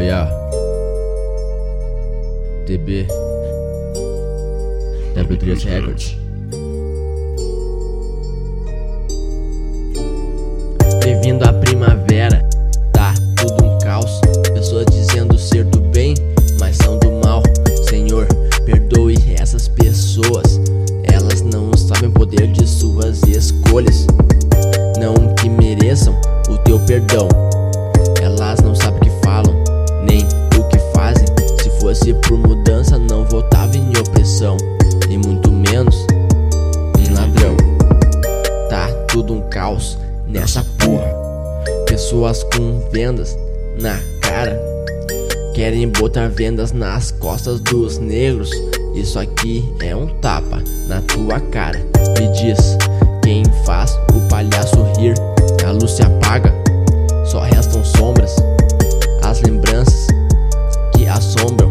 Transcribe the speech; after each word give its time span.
Oh 0.00 0.02
yeah. 0.02 0.26
DB. 2.64 3.06
W3 5.14 5.62
Records. 5.66 6.16
Bem-vindo 11.04 11.44
à 11.44 11.52
primavera, 11.52 12.42
tá 12.92 13.12
tudo 13.36 13.62
um 13.62 13.78
caos. 13.80 14.22
Pessoas 14.54 14.86
dizendo 14.86 15.36
ser 15.36 15.64
do 15.64 15.80
bem, 15.90 16.14
mas 16.58 16.78
são 16.78 16.98
do 16.98 17.10
mal. 17.22 17.42
Senhor, 17.86 18.26
perdoe 18.64 19.18
essas 19.38 19.68
pessoas. 19.68 20.58
Elas 21.12 21.42
não 21.42 21.76
sabem 21.76 22.08
o 22.08 22.12
poder 22.12 22.46
de 22.46 22.66
suas 22.66 23.22
escolhas. 23.24 24.06
Não 24.98 25.34
que 25.34 25.50
mereçam 25.50 26.18
o 26.48 26.56
teu 26.56 26.78
perdão. 26.86 27.28
Caos 39.50 39.98
nessa 40.26 40.64
porra. 40.78 41.12
Pessoas 41.86 42.42
com 42.44 42.88
vendas 42.90 43.36
na 43.78 43.98
cara 44.20 44.58
querem 45.54 45.88
botar 45.88 46.28
vendas 46.28 46.72
nas 46.72 47.10
costas 47.10 47.60
dos 47.60 47.98
negros. 47.98 48.50
Isso 48.94 49.18
aqui 49.18 49.62
é 49.82 49.94
um 49.94 50.06
tapa 50.20 50.62
na 50.86 51.00
tua 51.02 51.40
cara. 51.40 51.78
Me 52.18 52.28
diz 52.28 52.78
quem 53.22 53.44
faz 53.64 53.98
o 54.14 54.28
palhaço 54.28 54.82
rir. 54.98 55.14
A 55.66 55.72
luz 55.72 55.92
se 55.92 56.02
apaga, 56.02 56.52
só 57.26 57.40
restam 57.40 57.84
sombras. 57.84 58.34
As 59.22 59.42
lembranças 59.42 60.06
que 60.96 61.06
assombram. 61.06 61.70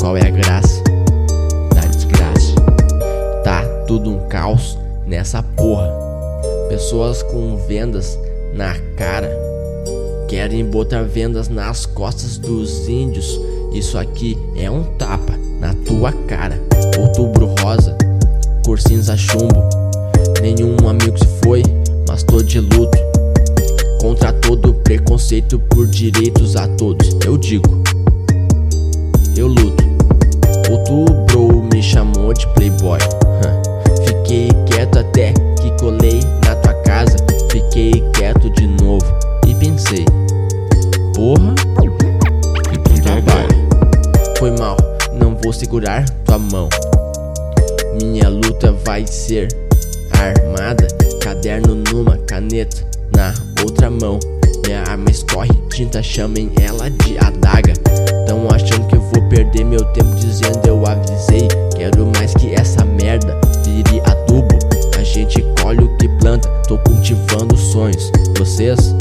Qual 0.00 0.16
é 0.16 0.26
a 0.26 0.30
graça 0.30 0.82
da 1.74 1.80
desgraça? 1.80 2.54
Tá 3.42 3.64
tudo 3.86 4.10
um 4.10 4.28
caos 4.28 4.78
nessa 5.06 5.42
porra. 5.42 6.03
Pessoas 6.74 7.22
com 7.22 7.56
vendas 7.68 8.18
na 8.52 8.74
cara 8.96 9.30
querem 10.26 10.64
botar 10.64 11.04
vendas 11.04 11.48
nas 11.48 11.86
costas 11.86 12.36
dos 12.36 12.88
índios. 12.88 13.40
Isso 13.72 13.96
aqui 13.96 14.36
é 14.56 14.68
um 14.68 14.82
tapa 14.98 15.34
na 15.60 15.72
tua 15.72 16.10
cara. 16.26 16.60
Outubro 16.98 17.54
rosa, 17.60 17.96
cor 18.66 18.80
cinza 18.80 19.16
chumbo. 19.16 19.54
Nenhum 20.42 20.88
amigo 20.88 21.16
se 21.16 21.28
foi, 21.44 21.62
mas 22.08 22.24
tô 22.24 22.42
de 22.42 22.58
luto. 22.58 22.98
Contra 24.00 24.32
todo 24.32 24.74
preconceito 24.74 25.60
por 25.70 25.86
direitos 25.86 26.56
a 26.56 26.66
todos. 26.66 27.08
Eu 27.24 27.38
digo, 27.38 27.84
eu 29.36 29.46
luto. 29.46 29.84
Outubro 30.68 31.68
me 31.72 31.80
chamou 31.80 32.34
de 32.34 32.48
playboy. 32.48 32.98
Vou 45.44 45.52
segurar 45.52 46.08
tua 46.24 46.38
mão. 46.38 46.70
Minha 48.00 48.30
luta 48.30 48.72
vai 48.86 49.06
ser 49.06 49.48
armada. 50.10 50.88
Caderno 51.20 51.74
numa 51.92 52.16
caneta, 52.16 52.82
na 53.14 53.34
outra 53.62 53.90
mão. 53.90 54.18
Minha 54.64 54.82
arma 54.88 55.10
escorre 55.10 55.52
tinta, 55.68 56.02
chamem 56.02 56.50
ela 56.62 56.88
de 56.88 57.18
adaga. 57.18 57.74
Tão 58.26 58.48
achando 58.50 58.86
que 58.86 58.96
eu 58.96 59.02
vou 59.02 59.28
perder 59.28 59.64
meu 59.64 59.84
tempo 59.92 60.14
dizendo 60.14 60.66
eu 60.66 60.86
avisei. 60.86 61.46
Quero 61.76 62.06
mais 62.16 62.32
que 62.32 62.54
essa 62.54 62.82
merda 62.82 63.38
vire 63.62 64.00
adubo. 64.06 64.58
A 64.98 65.04
gente 65.04 65.44
colhe 65.60 65.84
o 65.84 65.96
que 65.98 66.08
planta, 66.20 66.48
tô 66.66 66.78
cultivando 66.78 67.54
sonhos. 67.54 68.10
Vocês 68.38 68.94